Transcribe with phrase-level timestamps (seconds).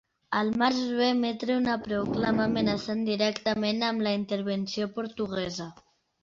[0.37, 5.71] Al març va emetre una proclama amenaçant directament amb la intervenció portuguesa.